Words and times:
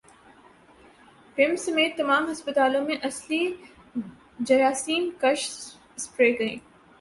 پمز 1.37 1.59
سمیت 1.65 1.97
تمام 1.97 2.29
ھسپتالوں 2.31 2.81
میں 2.85 2.95
اصلی 3.03 3.41
جراثیم 4.39 5.09
کش 5.19 5.49
سپرے 5.97 6.31
کریں 6.33 6.57